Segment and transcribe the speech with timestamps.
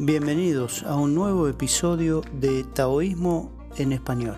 [0.00, 4.36] Bienvenidos a un nuevo episodio de Taoísmo en Español.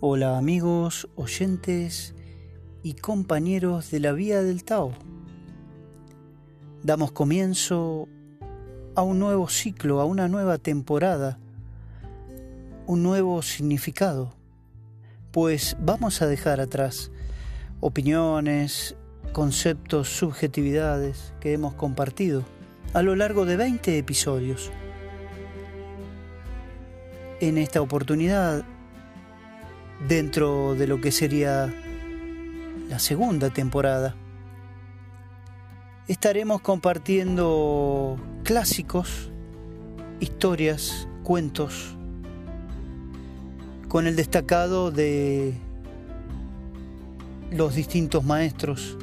[0.00, 2.14] Hola amigos, oyentes
[2.82, 4.92] y compañeros de la Vía del Tao.
[6.82, 8.08] Damos comienzo
[8.94, 11.38] a un nuevo ciclo, a una nueva temporada
[12.86, 14.32] un nuevo significado,
[15.32, 17.10] pues vamos a dejar atrás
[17.80, 18.96] opiniones,
[19.32, 22.44] conceptos, subjetividades que hemos compartido
[22.94, 24.70] a lo largo de 20 episodios.
[27.40, 28.64] En esta oportunidad,
[30.08, 31.74] dentro de lo que sería
[32.88, 34.14] la segunda temporada,
[36.06, 39.32] estaremos compartiendo clásicos,
[40.20, 41.96] historias, cuentos,
[43.96, 45.54] con el destacado de
[47.50, 48.98] los distintos maestros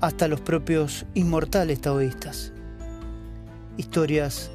[0.00, 2.52] hasta los propios inmortales taoístas.
[3.76, 4.50] Historias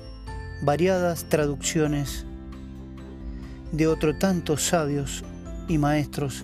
[0.61, 2.25] variadas, traducciones
[3.71, 5.23] de otro tantos sabios
[5.69, 6.43] y maestros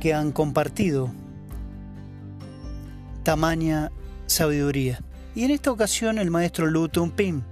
[0.00, 1.10] que han compartido
[3.22, 3.92] tamaña
[4.24, 4.98] sabiduría.
[5.34, 7.42] Y en esta ocasión el maestro Lu Pim,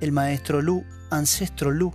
[0.00, 1.92] el maestro Lu ancestro Lu.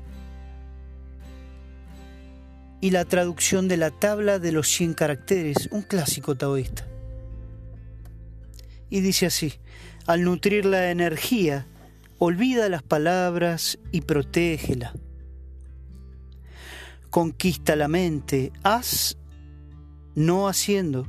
[2.82, 6.88] Y la traducción de la tabla de los 100 caracteres, un clásico taoísta.
[8.90, 9.54] Y dice así,
[10.08, 11.68] al nutrir la energía,
[12.18, 14.94] olvida las palabras y protégela.
[17.10, 19.18] Conquista la mente, haz,
[20.16, 21.06] no haciendo.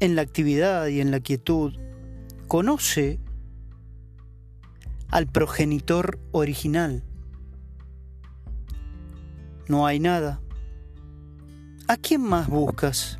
[0.00, 1.74] En la actividad y en la quietud,
[2.48, 3.20] conoce
[5.10, 7.02] al progenitor original.
[9.68, 10.40] No hay nada.
[11.88, 13.18] ¿A quién más buscas?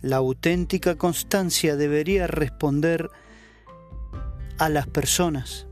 [0.00, 3.10] La auténtica constancia debería responder
[4.58, 5.66] a las personas.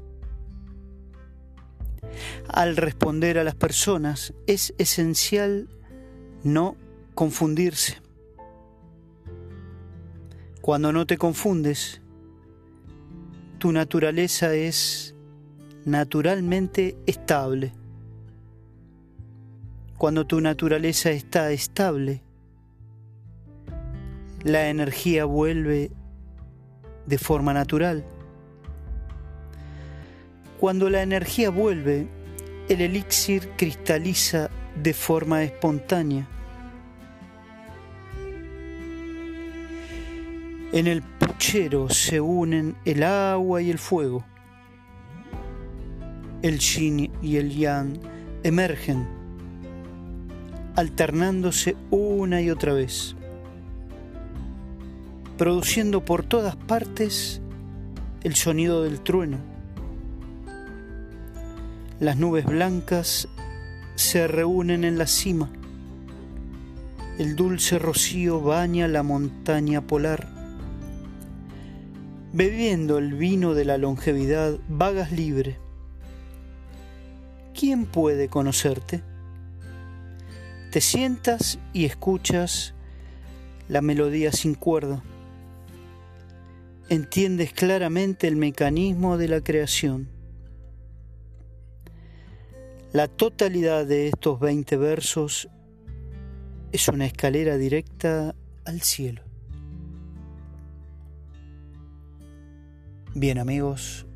[2.49, 5.69] Al responder a las personas es esencial
[6.43, 6.77] no
[7.15, 7.99] confundirse.
[10.61, 12.01] Cuando no te confundes,
[13.61, 15.15] tu naturaleza es
[15.85, 17.73] naturalmente estable.
[19.99, 22.23] Cuando tu naturaleza está estable,
[24.45, 25.91] la energía vuelve
[27.05, 28.03] de forma natural.
[30.59, 32.09] Cuando la energía vuelve,
[32.71, 34.49] el elixir cristaliza
[34.83, 36.27] de forma espontánea.
[40.73, 41.03] En el
[41.41, 44.25] se unen el agua y el fuego.
[46.43, 47.99] El yin y el yang
[48.45, 49.07] emergen,
[50.77, 53.17] alternándose una y otra vez,
[55.39, 57.41] produciendo por todas partes
[58.23, 59.39] el sonido del trueno.
[61.99, 63.29] Las nubes blancas
[63.97, 65.51] se reúnen en la cima.
[67.19, 70.40] El dulce rocío baña la montaña polar
[72.33, 75.59] Bebiendo el vino de la longevidad, vagas libre.
[77.59, 79.03] ¿Quién puede conocerte?
[80.71, 82.75] Te sientas y escuchas
[83.69, 85.03] la melodía sin cuerda.
[86.89, 90.09] Entiendes claramente el mecanismo de la creación.
[92.93, 95.49] La totalidad de estos 20 versos
[96.71, 99.30] es una escalera directa al cielo.
[103.21, 104.07] Bien amigos,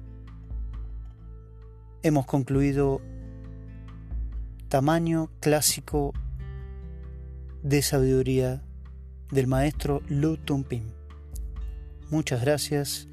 [2.03, 3.03] hemos concluido
[4.71, 6.15] tamaño clásico
[7.63, 8.63] de sabiduría
[9.31, 10.91] del maestro Lu Tumpin.
[12.09, 13.07] Muchas gracias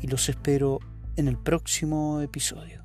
[0.00, 0.80] y los espero
[1.14, 2.83] en el próximo episodio.